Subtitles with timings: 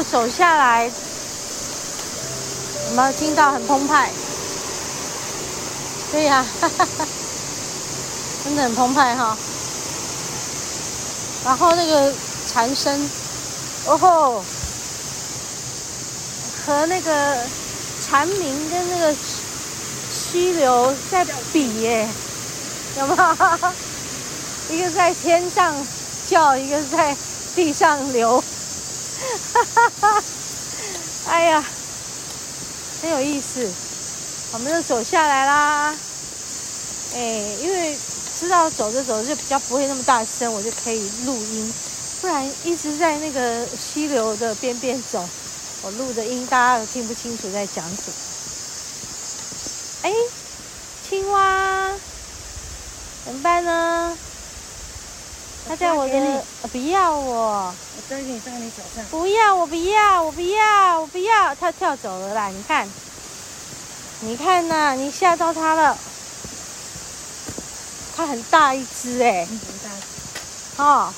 [0.00, 0.90] 风期了，一路走下来，
[2.88, 4.10] 有没有听到很澎湃？
[6.12, 7.06] 对呀，哈哈哈，
[8.44, 9.36] 真的很澎湃哈。
[11.44, 12.12] 然后那个
[12.46, 13.10] 蝉声，
[13.86, 14.44] 哦吼，
[16.66, 17.38] 和那个
[18.06, 19.14] 蝉鸣跟那个
[20.12, 22.08] 溪流在比耶，
[22.98, 23.36] 有没有？
[24.74, 25.74] 一个在天上
[26.28, 27.16] 叫，一个在
[27.56, 28.42] 地上流，
[29.52, 30.22] 哈哈哈
[31.26, 31.64] 哎呀，
[33.02, 33.68] 很有意思。
[34.52, 35.94] 我们就走下来啦，
[37.14, 37.18] 哎，
[37.62, 37.96] 因为
[38.38, 41.72] 知道走着走着就比较不会那么大声，我就可以录音。
[42.20, 45.24] 不然一直在那个溪流的边边走，
[45.82, 48.14] 我录的音大家都听不清楚在讲什么。
[50.02, 50.12] 哎，
[51.08, 51.92] 青蛙
[53.24, 54.18] 怎么办呢？
[55.70, 59.04] 他在我的，我不要我，我抓你放在你脚上。
[59.08, 61.54] 不要，我不要，我不要，我不要。
[61.54, 62.88] 他跳走了啦，你看，
[64.18, 65.96] 你看呐、啊，你吓到他了。
[68.16, 70.82] 他很大一只哎，很大只。
[70.82, 71.14] 哦，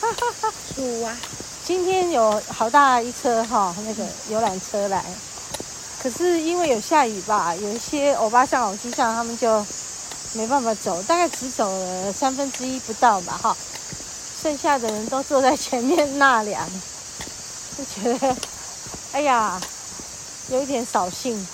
[0.00, 0.52] 哈哈哈。
[0.76, 1.16] 鼠蛙，
[1.66, 5.04] 今天有好大一车哈，那个游览车来，
[6.00, 9.66] 可是因为有下雨吧，有一些欧巴桑、欧吉桑他们就。
[10.34, 13.56] 没办法走，大概只走了三分之一不到吧，哈，
[14.42, 16.66] 剩下的人都坐在前面纳凉，
[17.76, 18.36] 就觉得，
[19.12, 19.60] 哎呀，
[20.48, 21.46] 有一点扫兴。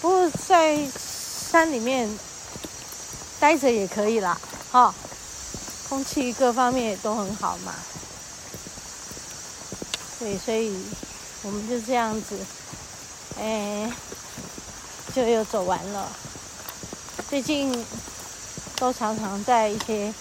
[0.00, 0.78] 不过在
[1.50, 2.08] 山里面
[3.40, 4.38] 待着也可以啦，
[4.70, 4.94] 哈，
[5.88, 7.74] 空气各方面也都很好嘛。
[10.18, 10.76] 对，所以
[11.42, 12.38] 我们就这样子，
[13.40, 13.90] 哎，
[15.14, 16.08] 就又走完了。
[17.28, 17.70] 最近
[18.78, 20.12] 都常常在一些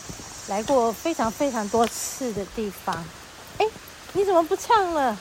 [0.50, 2.94] 来过非常非常多次的地方。
[3.59, 3.66] 哎，
[4.12, 5.17] 你怎么不唱了？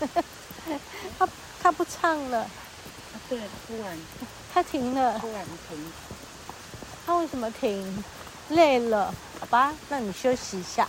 [1.18, 1.28] 他
[1.62, 2.46] 他不唱了。
[3.26, 3.98] 对，突然
[4.52, 5.18] 他停了。
[5.18, 5.92] 突然停。
[7.06, 8.04] 他为什么停？
[8.50, 10.86] 累了，好吧，那你休息一下。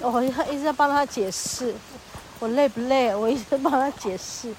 [0.00, 1.74] 我一直在帮他解释，
[2.38, 3.12] 我累不累？
[3.12, 4.54] 我一直帮他解释。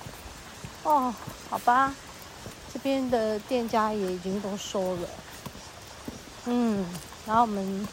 [0.84, 1.14] 哦，
[1.50, 1.94] 好吧。
[2.80, 5.10] 这边的店家也已经都收了，
[6.46, 6.86] 嗯，
[7.28, 7.86] 然后我们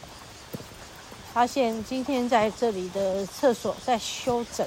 [1.35, 4.65] 发现今天在这里的厕所在修整、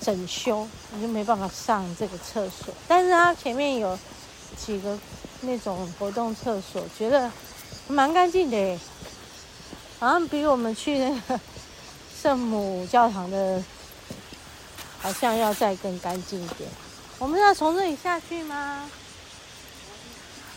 [0.00, 2.72] 整修，我就没办法上这个厕所。
[2.86, 3.98] 但是它前面有
[4.56, 4.96] 几个
[5.40, 7.28] 那种活动厕所，觉得
[7.88, 8.78] 蛮干净的，
[9.98, 11.40] 好像比我们去那个
[12.22, 13.60] 圣母教堂的，
[15.00, 16.70] 好像要再更干净一点。
[17.18, 18.88] 我们要从这里下去吗？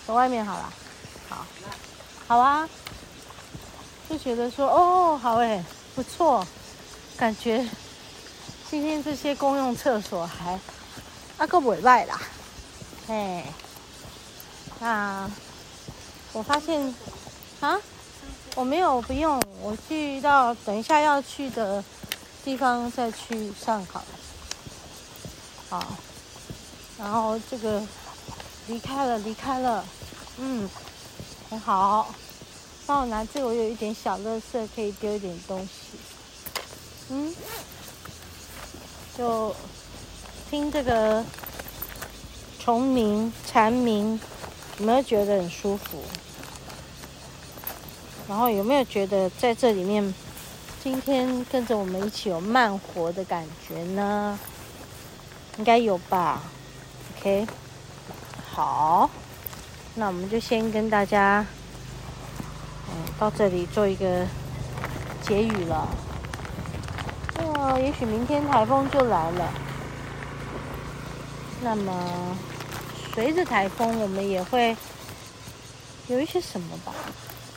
[0.05, 0.73] 走外面好了，
[1.29, 1.45] 好，
[2.27, 2.69] 好啊，
[4.07, 5.63] 就觉得说哦，好诶，
[5.95, 6.45] 不错，
[7.17, 7.67] 感觉
[8.69, 10.59] 今天这些公用厕所还
[11.39, 12.21] 啊够委外啦，
[13.07, 13.45] 哎，
[14.79, 15.27] 那
[16.33, 16.93] 我发现
[17.61, 17.81] 啊，
[18.53, 21.83] 我没有，不用，我去到等一下要去的
[22.43, 24.05] 地方再去上好了，
[25.72, 25.83] 好，
[26.99, 27.81] 然后这个。
[28.68, 29.86] 离开了，离开了，
[30.38, 30.70] 嗯，
[31.50, 32.14] 很好。
[32.88, 35.98] 帮我拿这个，我有一点小垃圾，可以丢一点东西。
[37.09, 37.36] 嗯，
[39.18, 39.56] 就
[40.50, 41.23] 听这个
[42.59, 44.20] 虫鸣、蝉鸣，
[44.79, 46.03] 有没有觉得很舒服？
[48.28, 50.14] 然后有没有觉得在这里面，
[50.84, 54.40] 今天跟着我们一起有慢活的感觉呢？
[55.58, 56.41] 应该有吧
[57.18, 57.47] ？OK。
[58.55, 59.09] 好，
[59.96, 61.46] 那我们就先跟大家，
[62.90, 64.25] 嗯，到这里做一个
[65.22, 65.85] 结语了。
[67.37, 69.53] 哦，也许明天台风就来了。
[71.61, 72.37] 那么，
[73.13, 74.73] 随着台风，我们也会
[76.08, 76.93] 有一些什么吧？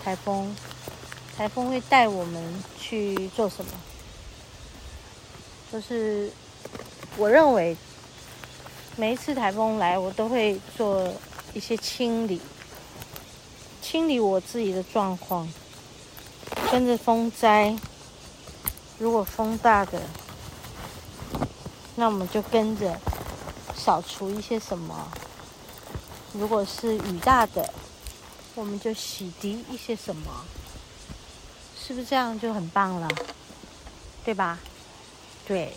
[0.03, 0.53] 台风，
[1.37, 3.71] 台风会带我们去做什么？
[5.71, 6.33] 就是
[7.17, 7.77] 我认为。
[8.99, 11.09] 每一次台风来，我都会做
[11.55, 12.41] 一些清理，
[13.81, 15.49] 清理我自己的状况。
[16.73, 17.77] 跟着风灾，
[18.99, 20.03] 如果风大的，
[21.95, 22.99] 那我们就跟着
[23.73, 24.97] 扫除一些什么；
[26.33, 27.73] 如果是雨大的，
[28.57, 30.45] 我们就洗涤一些什么。
[31.81, 33.09] 是不是这样就很棒了？
[34.25, 34.59] 对吧？
[35.47, 35.73] 对。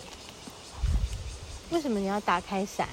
[1.70, 2.88] 为什么你要打开伞？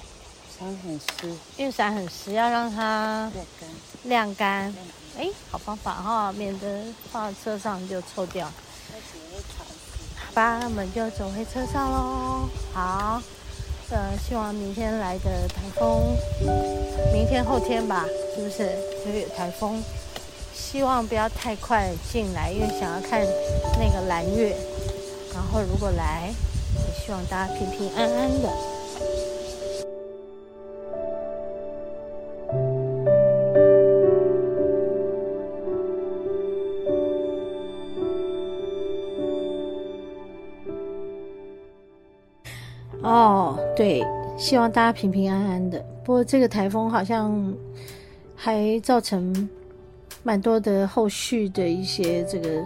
[0.60, 3.70] 伞很湿，雨伞很湿，要让它晾干。
[4.04, 4.76] 晾干，
[5.18, 8.46] 哎，好方法哈，免得放在车上就臭掉。
[8.46, 12.50] 好吧，那我们就走回车上喽。
[12.74, 13.22] 好，
[13.90, 16.18] 呃，希望明天来的台风，
[17.14, 18.70] 明天后天吧，是不是
[19.06, 19.82] 就有台风？
[20.54, 23.22] 希望不要太快进来，因为想要看
[23.80, 24.54] 那个蓝月。
[25.34, 26.34] 然后如果来，
[26.76, 28.50] 也希望大家平平安安的。
[44.50, 45.80] 希望大家平平安安的。
[46.04, 47.54] 不过这个台风好像
[48.36, 49.48] 还造成
[50.24, 52.66] 蛮多的后续的一些这个，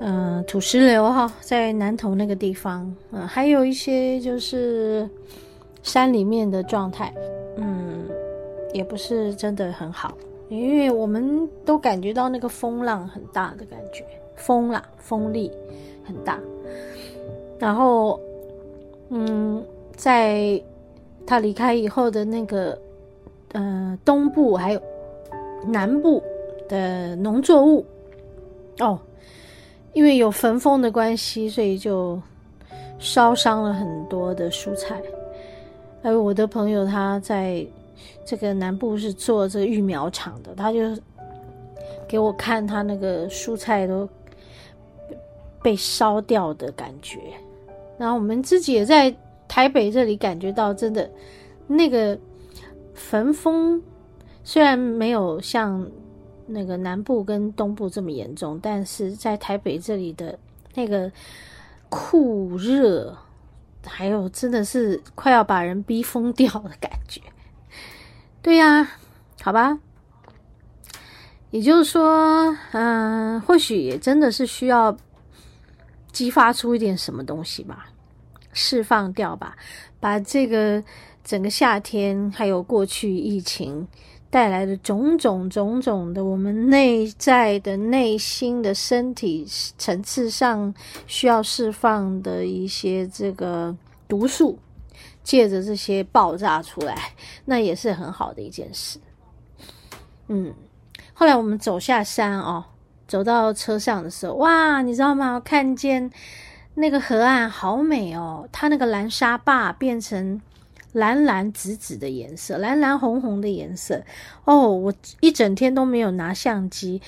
[0.00, 5.08] 嗯、土石流哈，在南投那个地方，嗯、呃，还有一些就是
[5.80, 7.14] 山里面的状态，
[7.56, 8.04] 嗯，
[8.72, 10.12] 也不是真的很好，
[10.48, 14.04] 因为我们都感觉到那个风浪很大的感觉，
[14.34, 15.52] 风啦，风力
[16.04, 16.36] 很大，
[17.60, 18.20] 然后。
[19.08, 19.64] 嗯，
[19.94, 20.60] 在
[21.26, 22.78] 他离开以后的那个
[23.52, 24.80] 呃东部还有
[25.66, 26.22] 南部
[26.68, 27.84] 的农作物
[28.78, 28.98] 哦，
[29.92, 32.20] 因为有焚风的关系，所以就
[32.98, 35.02] 烧伤了很多的蔬菜。
[36.02, 37.66] 还有我的朋友他在
[38.24, 40.78] 这个南部是做这个育苗场的，他就
[42.06, 44.08] 给我看他那个蔬菜都
[45.62, 47.18] 被烧掉的感觉。
[47.98, 49.12] 然后我们自己也在
[49.56, 51.10] 台北这里感觉到，真的
[51.66, 52.18] 那个
[52.92, 53.82] 焚风
[54.44, 55.90] 虽然没有像
[56.44, 60.38] 那个南部跟东部这么严重，但是在台北这里的
[60.74, 61.10] 那个
[61.88, 63.16] 酷热，
[63.86, 67.22] 还有真的是快要把人逼疯掉的感觉。
[68.42, 68.86] 对呀，
[69.40, 69.78] 好吧，
[71.50, 74.94] 也就是说，嗯，或许也真的是需要。
[76.12, 77.88] 激发出一点什么东西吧，
[78.56, 79.54] 释放掉吧，
[80.00, 80.82] 把这个
[81.22, 83.86] 整个夏天还有过去疫情
[84.30, 90.74] 带来的种种种种的我们内在的内心的身体层次上
[91.06, 93.76] 需要释放的一些这个
[94.08, 94.58] 毒素，
[95.22, 97.12] 借着这些爆炸出来，
[97.44, 98.98] 那也是很好的一件事。
[100.28, 100.54] 嗯，
[101.12, 102.64] 后来我们走下山哦。
[103.08, 105.38] 走到车上的时候，哇，你知道吗？
[105.38, 106.10] 看见
[106.76, 110.40] 那个河岸好美哦，它那个蓝沙坝变成
[110.92, 114.02] 蓝蓝紫紫的颜色，蓝蓝红红的颜色。
[114.44, 117.00] 哦，我一整天都没有拿相机，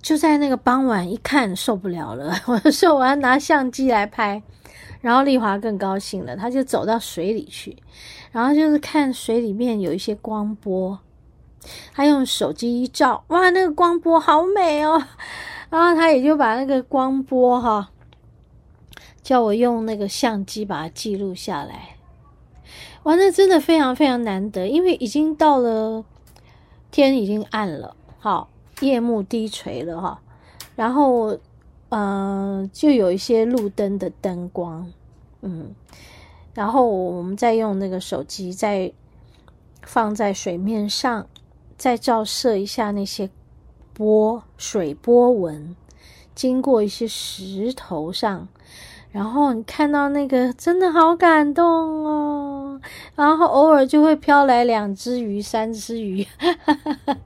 [0.00, 4.42] 就在那个傍晚一看受不了了， 我说我要拿相机来拍。
[5.00, 7.76] 然后丽华更高兴了，他就走到水里去，
[8.32, 10.98] 然后就是看水里面有一些光波。
[11.92, 15.02] 他用手机一照，哇，那个光波好美哦！
[15.68, 17.90] 然后他也就把那个光波哈，
[19.26, 21.96] 叫我用那个相机把它记录下来。
[23.02, 26.04] 哇，那真的非常非常难得，因为已经到了
[26.92, 30.20] 天已经暗了，好，夜幕低垂了哈。
[30.76, 31.36] 然后，
[31.88, 34.92] 嗯、就有一些路灯的灯光，
[35.40, 35.74] 嗯，
[36.54, 38.92] 然后我们再用那个手机再
[39.82, 41.26] 放在水面上。
[41.76, 43.28] 再照射一下那些
[43.92, 45.74] 波水波纹，
[46.32, 48.48] 经过一些石头上，
[49.16, 52.78] 然后你看到那个真的好感动哦。
[53.14, 57.16] 然后偶尔就会飘来两只鱼、三只鱼，哈哈哈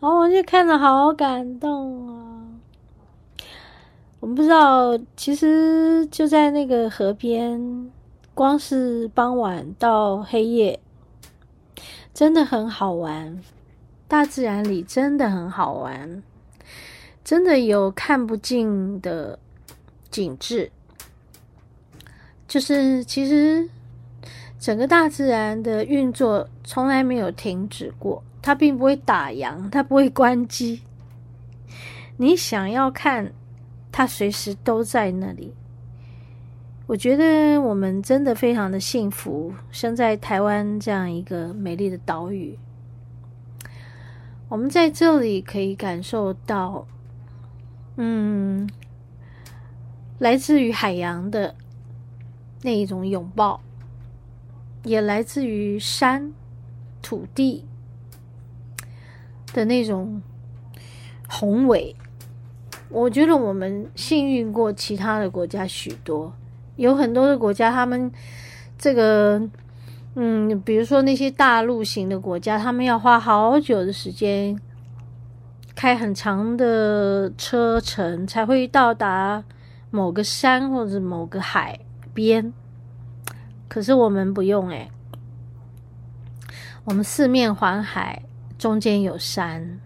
[0.00, 2.42] 然后我就看着好感动啊。
[4.20, 7.90] 我们不知道，其实就在那个河边，
[8.32, 10.80] 光是傍晚到黑夜。
[12.14, 13.38] 真的很好玩，
[14.08, 16.22] 大自然里真的很好玩，
[17.22, 19.38] 真的有看不尽的
[20.10, 20.72] 景致。
[22.48, 23.68] 就是其实
[24.58, 30.82] 整个大自然的运作从来没有停止过，它并不会打烊，它不会关机。
[32.16, 33.32] 你想要看，
[33.92, 35.54] 它随时都在那里。
[36.86, 42.58] 我觉得我们真的非常的幸福，生在台湾这样一个美丽的岛屿。
[44.48, 46.86] 我们在这里可以感受到，
[47.96, 48.66] 嗯，
[50.18, 51.54] 来自于海洋的
[52.62, 53.60] 那一种拥抱，
[54.84, 56.32] 也来自于山
[57.00, 57.64] 土地
[59.52, 60.20] 的那种
[61.28, 61.94] 宏伟。
[62.90, 66.32] 我觉得我们幸运过其他的国家许多。
[66.76, 68.10] 有很多的国家，他们
[68.78, 69.42] 这个，
[70.14, 74.58] 嗯，比如说那些大陆型的国家，他们要花好久的时间，
[75.74, 79.42] 开很长的车程才会到达
[79.90, 81.78] 某个山或者某个海
[82.18, 82.52] 边，
[83.68, 84.90] 可是我们不用诶，
[86.82, 88.24] 我们四面环海，
[88.58, 89.78] 中间有山，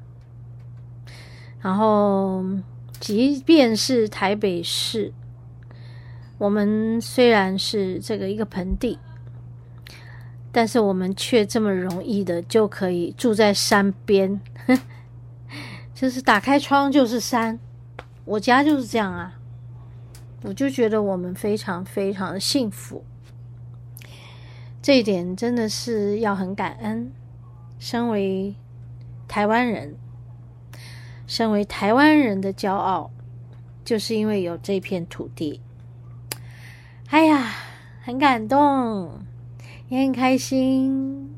[1.60, 2.42] 然后
[2.98, 5.12] 即便是台北市，
[6.38, 8.98] 我们虽然是这个一个盆地，
[10.50, 14.40] 但是我们却这么容易的就可以住在山边，
[15.94, 17.58] 就是打开窗就是山，
[18.24, 19.34] 我家就是这样啊。
[20.42, 23.04] 我就觉得我们非常非常的幸福，
[24.82, 27.12] 这一点真的是要很感恩。
[27.78, 28.54] 身为
[29.28, 29.96] 台湾人，
[31.26, 33.10] 身为台湾人的骄傲，
[33.84, 35.60] 就是因为有这片土地。
[37.08, 37.52] 哎呀，
[38.02, 39.20] 很感动，
[39.88, 41.34] 也很开心。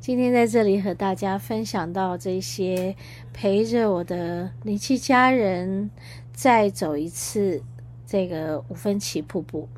[0.00, 2.94] 今天在这里和大家分享到这些，
[3.32, 5.90] 陪着我的灵气家人
[6.32, 7.62] 再走一次。
[8.06, 9.68] 这个五分旗瀑布，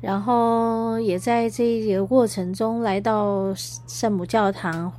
[0.00, 4.92] 然后也在这个过程中来到圣母教堂，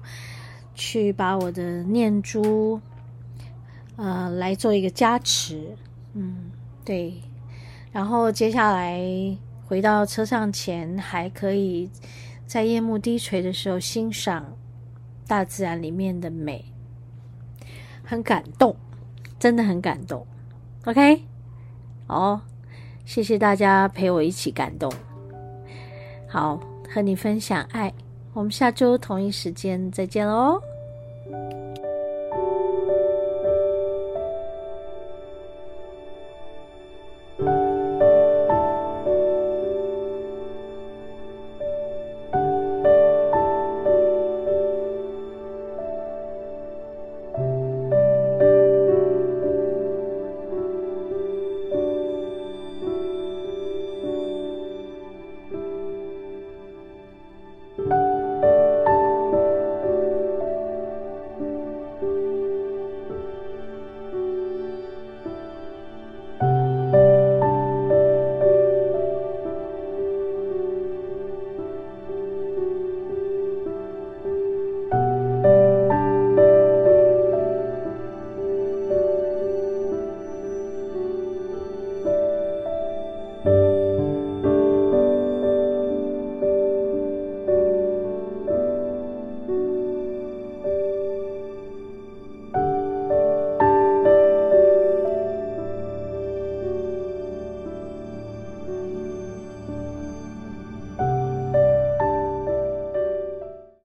[0.74, 2.82] 去把我的念珠，
[3.96, 5.75] 呃，来做一个加持。
[6.13, 6.52] 嗯，
[6.84, 7.22] 对。
[7.92, 9.00] 然后接下来
[9.66, 11.90] 回到车上前，还可以
[12.48, 14.58] 在夜幕低垂的时候欣赏
[15.28, 16.66] 大自然里面的美，
[18.04, 18.75] 很感动，
[19.38, 20.25] 真的很感动。
[20.86, 21.24] OK。
[22.08, 22.42] 哦，
[23.06, 24.92] 谢谢大家陪我一起感动。
[26.28, 26.60] 好，
[26.94, 27.94] 和你分享爱，
[28.34, 30.62] 我们下周同一时间再见喽。